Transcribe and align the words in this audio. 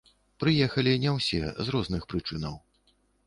Прыехалі 0.43 0.93
не 1.03 1.11
ўсе, 1.17 1.41
з 1.67 1.75
розных 1.77 2.09
прычынаў. 2.13 2.57